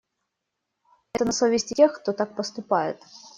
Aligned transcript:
Это 1.13 1.25
на 1.25 1.31
совести 1.31 1.75
тех, 1.75 1.93
кто 1.93 2.11
так 2.11 2.35
поступает. 2.35 2.99